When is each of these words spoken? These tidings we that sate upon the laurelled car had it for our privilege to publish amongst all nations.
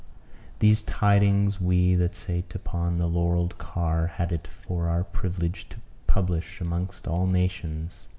These 0.57 0.81
tidings 0.81 1.61
we 1.61 1.93
that 1.93 2.15
sate 2.15 2.55
upon 2.55 2.97
the 2.97 3.05
laurelled 3.05 3.59
car 3.59 4.07
had 4.07 4.31
it 4.31 4.47
for 4.47 4.87
our 4.87 5.03
privilege 5.03 5.69
to 5.69 5.77
publish 6.07 6.59
amongst 6.59 7.07
all 7.07 7.27
nations. 7.27 8.07